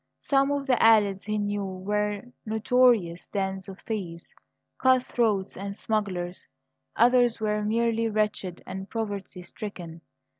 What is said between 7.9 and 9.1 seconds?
wretched and